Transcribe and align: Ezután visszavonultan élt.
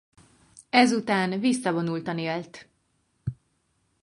Ezután 0.69 1.39
visszavonultan 1.39 2.17
élt. 2.17 2.67